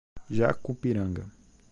[0.37, 1.29] Jacupiranga